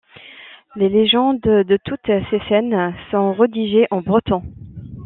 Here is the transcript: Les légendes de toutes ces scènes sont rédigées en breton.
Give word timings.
Les 0.77 0.89
légendes 0.89 1.41
de 1.41 1.77
toutes 1.85 2.07
ces 2.07 2.41
scènes 2.49 2.91
sont 3.11 3.33
rédigées 3.33 3.85
en 3.91 4.01
breton. 4.01 4.41